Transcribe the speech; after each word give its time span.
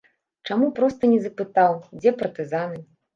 Чаму 0.53 0.69
проста 0.79 1.09
не 1.11 1.19
запытаў, 1.25 1.75
дзе 1.99 2.15
партызаны? 2.23 2.81